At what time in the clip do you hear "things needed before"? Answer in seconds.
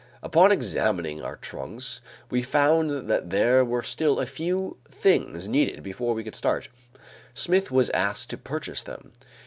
4.89-6.15